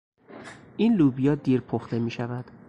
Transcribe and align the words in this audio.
این 0.77 0.93
لوبیا 0.93 1.35
دیر 1.35 1.61
پخته 1.61 1.99
میشود. 1.99 2.45